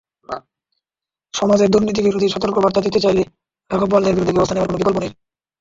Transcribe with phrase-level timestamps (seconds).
[1.33, 3.23] সমাজে দুর্নীতিবিরোধী সতর্কবার্তা দিতে চাইলে
[3.71, 5.11] রাঘববোয়ালদের বিরুদ্ধে ব্যবস্থা নেওয়ার কোনো বিকল্প নেই।